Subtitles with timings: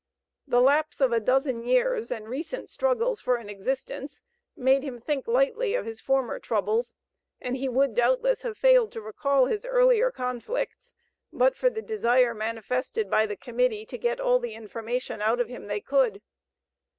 [0.47, 4.23] The lapse of a dozen years and recent struggles for an existence,
[4.55, 6.95] made him think lightly of his former troubles
[7.39, 10.95] and he would, doubtless, have failed to recall his earlier conflicts
[11.31, 15.49] but for the desire manifested by the Committee to get all the information out of
[15.49, 16.23] him they could.